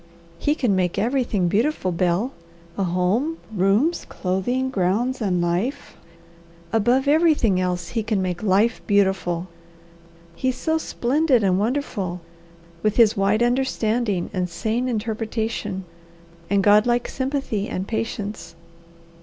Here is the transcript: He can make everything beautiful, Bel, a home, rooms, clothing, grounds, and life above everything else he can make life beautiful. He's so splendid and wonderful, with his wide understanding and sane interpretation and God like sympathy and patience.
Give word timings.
He 0.39 0.55
can 0.55 0.75
make 0.75 0.97
everything 0.97 1.47
beautiful, 1.47 1.91
Bel, 1.91 2.33
a 2.75 2.85
home, 2.85 3.37
rooms, 3.55 4.03
clothing, 4.05 4.71
grounds, 4.71 5.21
and 5.21 5.39
life 5.39 5.95
above 6.73 7.07
everything 7.07 7.59
else 7.59 7.89
he 7.89 8.01
can 8.01 8.19
make 8.19 8.41
life 8.41 8.81
beautiful. 8.87 9.47
He's 10.35 10.57
so 10.57 10.79
splendid 10.79 11.43
and 11.43 11.59
wonderful, 11.59 12.19
with 12.81 12.95
his 12.95 13.15
wide 13.15 13.43
understanding 13.43 14.31
and 14.33 14.49
sane 14.49 14.89
interpretation 14.89 15.85
and 16.49 16.63
God 16.63 16.87
like 16.87 17.07
sympathy 17.07 17.69
and 17.69 17.87
patience. 17.87 18.55